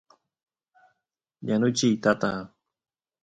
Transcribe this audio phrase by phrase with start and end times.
[1.47, 2.31] yanuchiy tata